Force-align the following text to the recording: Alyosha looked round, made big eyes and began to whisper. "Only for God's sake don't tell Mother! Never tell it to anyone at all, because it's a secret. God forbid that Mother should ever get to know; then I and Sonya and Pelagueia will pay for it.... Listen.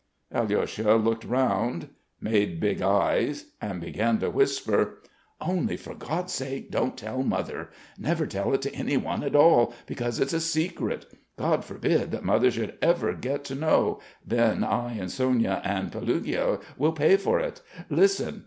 Alyosha 0.33 0.95
looked 0.95 1.23
round, 1.23 1.89
made 2.19 2.59
big 2.59 2.81
eyes 2.81 3.45
and 3.61 3.79
began 3.79 4.17
to 4.17 4.31
whisper. 4.31 5.03
"Only 5.39 5.77
for 5.77 5.93
God's 5.93 6.33
sake 6.33 6.71
don't 6.71 6.97
tell 6.97 7.21
Mother! 7.21 7.69
Never 7.99 8.25
tell 8.25 8.51
it 8.55 8.63
to 8.63 8.73
anyone 8.73 9.21
at 9.23 9.35
all, 9.35 9.75
because 9.85 10.19
it's 10.19 10.33
a 10.33 10.39
secret. 10.41 11.05
God 11.37 11.63
forbid 11.63 12.09
that 12.09 12.25
Mother 12.25 12.49
should 12.49 12.79
ever 12.81 13.13
get 13.13 13.43
to 13.43 13.53
know; 13.53 13.99
then 14.25 14.63
I 14.63 14.93
and 14.93 15.11
Sonya 15.11 15.61
and 15.63 15.91
Pelagueia 15.91 16.57
will 16.79 16.93
pay 16.93 17.15
for 17.15 17.39
it.... 17.39 17.61
Listen. 17.91 18.39